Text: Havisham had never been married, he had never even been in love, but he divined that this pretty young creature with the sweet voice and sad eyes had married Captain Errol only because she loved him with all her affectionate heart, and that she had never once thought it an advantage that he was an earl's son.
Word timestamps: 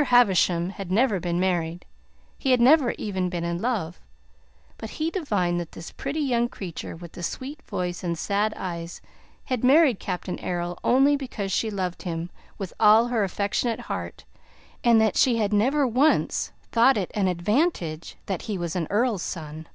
Havisham 0.00 0.70
had 0.70 0.92
never 0.92 1.18
been 1.18 1.40
married, 1.40 1.84
he 2.38 2.52
had 2.52 2.60
never 2.60 2.92
even 2.92 3.28
been 3.28 3.42
in 3.42 3.60
love, 3.60 3.98
but 4.76 4.90
he 4.90 5.10
divined 5.10 5.58
that 5.58 5.72
this 5.72 5.90
pretty 5.90 6.20
young 6.20 6.48
creature 6.48 6.94
with 6.94 7.10
the 7.14 7.22
sweet 7.24 7.60
voice 7.62 8.04
and 8.04 8.16
sad 8.16 8.54
eyes 8.56 9.00
had 9.46 9.64
married 9.64 9.98
Captain 9.98 10.38
Errol 10.38 10.78
only 10.84 11.16
because 11.16 11.50
she 11.50 11.68
loved 11.68 12.02
him 12.02 12.30
with 12.58 12.72
all 12.78 13.08
her 13.08 13.24
affectionate 13.24 13.80
heart, 13.80 14.24
and 14.84 15.00
that 15.00 15.16
she 15.16 15.38
had 15.38 15.52
never 15.52 15.84
once 15.84 16.52
thought 16.70 16.96
it 16.96 17.10
an 17.14 17.26
advantage 17.26 18.16
that 18.26 18.42
he 18.42 18.56
was 18.56 18.76
an 18.76 18.86
earl's 18.90 19.24
son. 19.24 19.66